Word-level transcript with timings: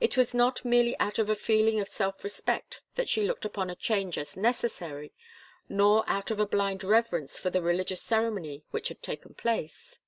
It 0.00 0.16
was 0.16 0.34
not 0.34 0.64
merely 0.64 0.98
out 0.98 1.20
of 1.20 1.30
a 1.30 1.36
feeling 1.36 1.78
of 1.78 1.86
self 1.86 2.24
respect 2.24 2.80
that 2.96 3.08
she 3.08 3.22
looked 3.22 3.44
upon 3.44 3.70
a 3.70 3.76
change 3.76 4.18
as 4.18 4.36
necessary, 4.36 5.12
nor 5.68 6.02
out 6.10 6.32
of 6.32 6.40
a 6.40 6.46
blind 6.48 6.82
reverence 6.82 7.38
for 7.38 7.48
the 7.48 7.62
religious 7.62 8.02
ceremony 8.02 8.64
which 8.72 8.88
had 8.88 9.04
taken 9.04 9.34
place. 9.34 10.00